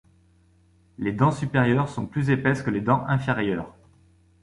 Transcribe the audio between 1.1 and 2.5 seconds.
dents supérieures sont plus